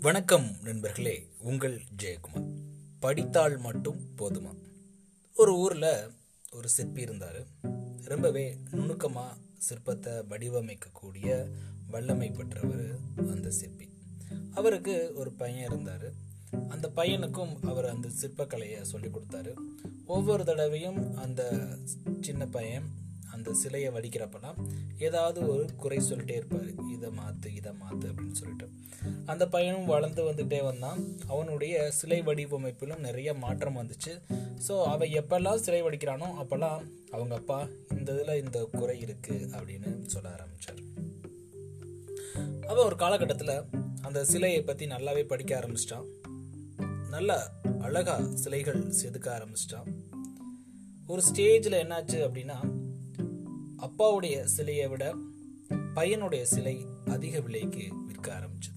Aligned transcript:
வணக்கம் 0.00 0.56
நண்பர்களே 0.62 1.28
உங்கள் 1.38 1.82
ஜெயக்குமார். 2.02 2.52
படித்தால் 3.00 3.56
மட்டும் 3.56 4.00
போதுமா? 4.18 4.54
ஒரு 5.34 5.56
ஊரில் 5.56 6.10
ஒரு 6.52 6.68
சிற்பி 6.68 7.00
இருந்தார். 7.00 7.46
ரொம்பவே 8.04 8.58
நுணுக்கமாக 8.70 9.36
சிற்பத்தை 9.68 10.24
வடிவமைக்கக்கூடிய 10.28 11.50
வல்லமை 11.88 12.30
பெற்றவர் 12.30 12.98
அந்த 13.16 13.50
சிற்பி. 13.50 13.88
அவருக்கு 14.54 15.12
ஒரு 15.14 15.32
பையன் 15.32 15.66
இருந்தார். 15.66 16.12
அந்த 16.68 16.90
பையனுக்கும் 16.96 17.66
அவர் 17.66 17.86
அந்த 17.86 18.08
சிற்பக்கலையை 18.20 18.82
சொல்லி 18.82 19.08
கொடுத்தாரு. 19.08 19.54
ஒவ்வொரு 20.06 20.44
தடவையும் 20.44 21.16
அந்த 21.16 21.68
சின்ன 22.20 22.46
பையன் 22.46 22.84
அந்த 23.34 23.54
சிலையை 23.62 23.90
வடிக்கிறப்பெல்லாம் 23.94 24.58
ஏதாவது 25.08 25.38
ஒரு 25.52 25.64
குறை 25.82 25.98
சொல்லிட்டே 26.10 26.36
இருப்பார். 26.40 26.68
இதை 26.94 27.10
மாற்று 27.10 27.54
இதை 27.54 27.72
மாற்று 27.82 28.06
அப்படின்னு 28.10 28.38
சொல்லிட்டு. 28.40 28.68
அந்த 29.32 29.44
பையனும் 29.48 29.90
வளர்ந்து 29.94 30.22
வந்துட்டே 30.28 30.60
வந்தான். 30.68 31.00
அவனுடைய 31.26 31.74
சிலை 31.98 32.20
வடிவமைப்பிலும் 32.22 33.04
நிறைய 33.08 33.34
மாற்றம் 33.44 33.78
வந்துச்சு. 33.80 34.14
ஸோ 34.68 34.76
அவன் 34.92 35.14
எப்பெல்லாம் 35.20 35.62
சிலை 35.66 35.82
வடிக்கிறானோ 35.82 36.28
அப்போல்லாம் 36.42 36.80
அவங்க 37.10 37.34
அப்பா 37.34 37.58
இந்த 37.98 38.08
இதில் 38.12 38.40
இந்த 38.44 38.58
குறை 38.78 38.96
இருக்குது 39.04 39.48
அப்படின்னு 39.56 39.90
சொல்ல 40.14 40.28
ஆரம்பித்தார் 40.36 40.82
அவன் 42.70 42.86
ஒரு 42.86 42.96
காலகட்டத்தில் 42.96 43.56
அந்த 44.06 44.20
சிலையை 44.24 44.62
பற்றி 44.62 44.84
நல்லாவே 44.86 45.22
படிக்க 45.26 45.52
ஆரம்பிச்சிட்டான். 45.60 46.08
நல்ல 47.10 47.32
அழகா 47.86 48.16
சிலைகள் 48.42 48.80
செதுக்க 49.00 49.26
ஆரம்பிச்சிட்டான். 49.36 49.88
ஒரு 51.06 51.22
ஸ்டேஜில் 51.28 51.80
என்னாச்சு 51.82 52.18
அப்படின்னா 52.26 52.58
அப்பாவுடைய 53.86 54.36
சிலையை 54.54 54.86
விட 54.92 55.04
பையனுடைய 55.96 56.42
சிலை 56.52 56.74
அதிக 57.14 57.40
விலைக்கு 57.46 57.84
விற்க 58.08 58.28
ஆரம்பிச்சது. 58.38 58.76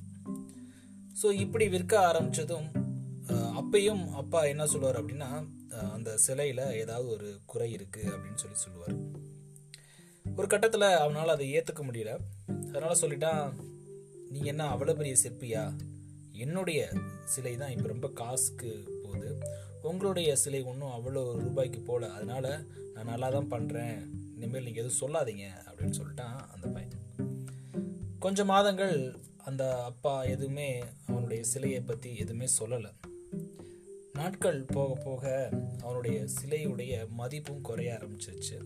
ஸோ 1.21 1.27
இப்படி 1.43 1.66
விற்க 1.75 1.93
ஆரம்பிச்சதும் 2.09 2.69
அப்பையும் 3.59 4.03
அப்பா 4.21 4.39
என்ன 4.52 4.63
சொல்லுவார் 4.71 4.99
அப்படின்னா 5.02 5.30
அந்த 5.95 6.09
சிலையில் 6.25 6.63
ஏதாவது 6.81 7.08
ஒரு 7.16 7.27
குறை 7.52 7.69
இருக்கு 7.77 8.03
அப்படின்னு 8.13 8.41
சொல்லி 8.43 8.58
சொல்லுவார். 8.63 8.95
ஒரு 10.39 10.47
கட்டத்தில் 10.53 10.88
அவனால் 11.03 11.36
அதை 11.36 11.47
ஏற்றுக்க 11.58 11.81
முடியல. 11.88 12.11
அதனால 12.69 12.93
சொல்லிட்டான் 13.03 13.45
நீ 14.31 14.39
என்ன 14.52 14.67
அவ்வளோ 14.73 14.95
பெரிய 14.99 15.15
சிற்பியா? 15.23 15.63
என்னுடைய 16.45 16.81
சிலை 17.33 17.53
தான் 17.61 17.73
இப்போ 17.75 17.88
ரொம்ப 17.88 18.08
காசுக்கு 18.21 18.71
போகுது. 19.03 19.31
உங்களுடைய 19.89 20.30
சிலை 20.43 20.61
ஒன்றும் 20.71 20.95
அவ்வளோ 20.97 21.23
ரூபாய்க்கு 21.45 21.80
போகல 21.89 22.09
அதனால 22.17 22.45
நான் 22.93 23.11
நல்லா 23.11 23.30
தான் 23.36 23.52
பண்ணுறேன் 23.53 23.99
இனிமேல் 24.42 24.64
நீங்கள் 24.64 24.84
எதுவும் 24.84 25.02
சொல்லாதீங்க 25.02 25.45
அப்படின்னு 25.70 25.97
சொல்லிட்டான் 26.00 26.38
அந்த 26.53 26.67
பையன். 26.67 26.95
கொஞ்ச 28.20 28.45
மாதங்கள் 28.45 29.20
அந்த 29.44 29.83
அப்பா 29.83 30.23
எதுவுமே 30.23 30.83
அவனுடைய 31.08 31.44
சிலையை 31.44 31.81
பற்றி 31.81 32.17
எதுவுமே 32.17 32.48
சொல்லலை. 32.59 32.92
நாட்கள் 34.14 34.64
போக 34.64 35.02
போக 35.03 35.50
அவனுடைய 35.83 36.25
சிலையுடைய 36.42 37.09
மதிப்பும் 37.09 37.61
குறைய 37.61 38.00
ஆரம்பிச்சிருச்சு. 38.00 38.58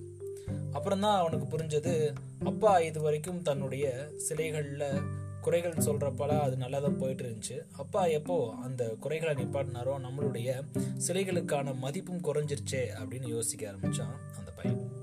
அப்புறம்தான் 0.72 1.18
அவனுக்கு 1.18 1.58
புரிஞ்சது 1.58 2.14
அப்பா 2.44 2.80
இது 2.80 3.02
வரைக்கும் 3.02 3.42
தன்னுடைய 3.42 4.10
சிலைகளில் 4.30 5.04
குறைகள் 5.42 5.74
சொல்கிறப்பலாம் 5.74 6.40
அது 6.40 6.56
நல்லா 6.58 6.80
தான் 6.80 6.98
போயிட்டு 6.98 7.24
இருந்துச்சு 7.24 7.66
அப்பா 7.72 8.06
எப்போ 8.06 8.54
அந்த 8.64 8.96
குறைகளை 9.00 9.34
நிப்பாட்டினாரோ 9.34 9.96
நம்மளுடைய 10.08 10.64
சிலைகளுக்கான 11.08 11.80
மதிப்பும் 11.80 12.24
குறைஞ்சிருச்சே 12.24 12.84
அப்படின்னு 13.00 13.28
யோசிக்க 13.28 13.68
ஆரம்பித்தான் 13.68 14.16
அந்த 14.38 14.52
பையன். 14.52 14.95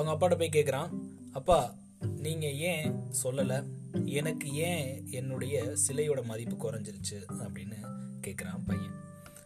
அவங்க 0.00 0.12
அப்பாட்ட 0.14 0.38
போய் 0.38 0.56
கேட்குறான் 0.56 0.90
அப்பா 1.32 1.74
நீங்கள் 2.16 2.54
ஏன் 2.54 2.94
சொல்லலை? 3.22 3.58
எனக்கு 4.04 4.52
ஏன் 4.52 5.10
என்னுடைய 5.10 5.74
சிலையோட 5.86 6.24
மதிப்பு 6.24 6.56
குறைஞ்சிருச்சு? 6.56 7.18
அப்படின்னு 7.44 7.78
கேட்குறான் 8.26 8.64
பையன். 8.66 8.94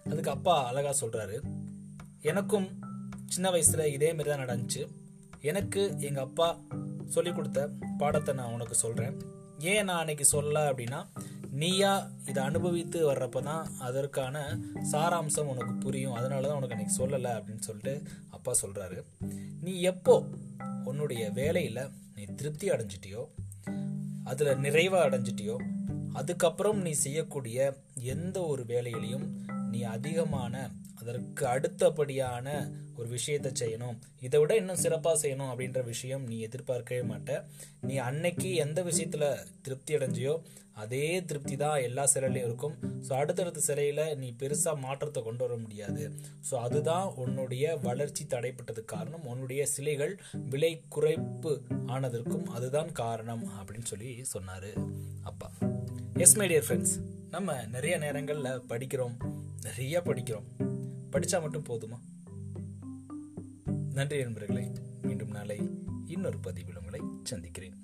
அதுக்கு 0.05 0.31
அப்பா 0.31 0.67
அழகாக 0.67 0.95
சொல்கிறாரு 1.01 1.37
எனக்கும் 2.23 2.69
சின்ன 3.27 3.51
வயசில் 3.51 3.93
இதே 3.93 4.13
மாதிரி 4.13 4.31
தான் 4.31 4.45
நடந்துச்சு. 4.45 4.83
எனக்கு 5.41 5.97
எங்கள் 6.01 6.25
அப்பா 6.25 6.59
சொல்லி 7.07 7.33
கொடுத்த 7.33 7.69
பாடத்தை 7.99 8.35
நான் 8.35 8.53
உனக்கு 8.53 8.75
சொல்கிறேன் 8.75 9.17
ஏன் 9.59 9.85
நான் 9.85 9.99
அன்னைக்கு 9.99 10.27
சொல்லலை 10.33 10.63
அப்படின்னா 10.71 11.01
நீயா 11.51 12.11
இதை 12.29 12.45
அனுபவித்து 12.45 13.13
வர்றப்ப 13.13 13.43
தான் 13.43 13.67
அதற்கான 13.79 14.37
சாராம்சம் 14.93 15.51
உனக்கு 15.53 15.75
புரியும். 15.75 16.13
அதனால 16.13 16.47
தான் 16.47 16.57
உனக்கு 16.57 16.77
அன்னைக்கு 16.77 17.07
சொல்லலை 17.07 17.33
அப்படின்னு 17.39 17.59
சொல்லிட்டு 17.59 18.03
அப்பா 18.31 18.55
சொல்கிறாரு 18.63 19.05
நீ 19.61 19.81
எப்போ 19.81 20.15
உன்னுடைய 20.85 21.31
வேலையில் 21.31 21.83
நீ 22.15 22.25
திருப்தி 22.37 22.67
அடைஞ்சிட்டியோ 22.71 23.23
அதில் 24.25 24.59
நிறைவாக 24.59 25.07
அடைஞ்சிட்டியோ 25.09 25.57
அதுக்கப்புறம் 26.21 26.81
நீ 26.87 26.95
செய்யக்கூடிய 27.05 27.59
எந்த 28.15 28.39
ஒரு 28.53 28.65
வேலையிலையும் 28.73 29.27
நீ 29.73 29.81
அதிகமான 29.97 30.55
அதற்கு 31.01 31.45
அடுத்தபடியான 31.53 32.49
ஒரு 32.99 33.09
விஷயத்தை 33.15 33.51
செய்யணும். 33.61 33.97
இதை 34.27 34.39
விட 34.41 34.53
இன்னும் 34.61 34.83
சிறப்பாக 34.83 35.17
செய்யணும் 35.23 35.51
அப்படின்ற 35.53 35.81
விஷயம் 35.85 36.23
நீ 36.31 36.37
எதிர்பார்க்கவே 36.49 37.03
மாட்ட. 37.09 37.41
நீ 37.89 37.97
அன்னைக்கு 38.09 38.51
எந்த 38.65 38.83
விஷயத்தில் 38.83 39.27
திருப்தி 39.63 39.97
அடைஞ்சியோ 39.97 40.35
அதே 40.83 41.03
திருப்தி 41.31 41.57
தான் 41.57 41.83
எல்லா 41.89 42.05
சிலையிலையும் 42.13 42.49
இருக்கும். 42.49 42.77
ஸோ 43.07 43.13
அடுத்தடுத்த 43.21 43.61
சிலையில் 43.69 44.17
நீ 44.23 44.29
பெருசாக 44.41 44.83
மாற்றத்தை 44.87 45.23
கொண்டு 45.23 45.45
வர 45.47 45.57
முடியாது. 45.65 46.05
ஸோ 46.49 46.55
அதுதான் 46.67 47.07
உன்னுடைய 47.25 47.77
வளர்ச்சி 47.89 48.25
தடைப்பட்டதுக்கு 48.35 48.95
காரணம். 48.97 49.29
உன்னுடைய 49.33 49.65
சிலைகள் 49.75 50.15
விலை 50.55 50.73
குறைப்பு 50.97 51.55
ஆனதற்கும் 51.97 52.49
அதுதான் 52.59 52.93
காரணம் 53.05 53.47
அப்படின்னு 53.59 53.91
சொல்லி 53.95 54.13
சொன்னார் 54.35 54.71
அப்பா. 55.31 55.51
எஸ் 56.17 56.37
மை 56.37 56.49
டியர் 56.49 56.63
ஃப்ரெண்ட்ஸ் 56.63 57.01
நம்ம 57.31 57.67
நிறைய 57.67 57.97
நேரங்களில் 57.99 58.45
படிக்கிறோம். 58.45 59.17
நிறைய 59.63 60.01
படிக்கிறோம். 60.01 60.45
படித்தா 61.13 61.41
மட்டும் 61.41 61.65
போதுமா? 61.65 61.99
நன்றி 63.93 64.23
நண்பர்களே 64.23 64.73
மீண்டும் 65.03 65.31
நாளை 65.31 65.71
இன்னொரு 66.07 66.39
பதிவில் 66.39 66.79
உங்களை 66.79 67.01
சந்திக்கிறேன். 67.23 67.75